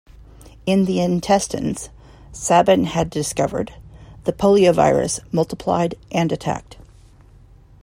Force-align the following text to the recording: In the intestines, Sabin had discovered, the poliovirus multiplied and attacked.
In 0.65 0.85
the 0.85 0.99
intestines, 0.99 1.89
Sabin 2.31 2.85
had 2.85 3.07
discovered, 3.11 3.75
the 4.23 4.33
poliovirus 4.33 5.19
multiplied 5.31 5.93
and 6.11 6.31
attacked. 6.31 6.77